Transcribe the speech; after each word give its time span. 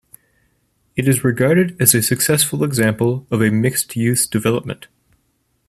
It 0.95 1.07
is 1.07 1.23
regarded 1.23 1.79
as 1.79 1.93
a 1.93 2.01
successful 2.01 2.63
example 2.63 3.27
of 3.29 3.39
a 3.39 3.51
Mixed-use 3.51 4.25
Development. 4.25 4.87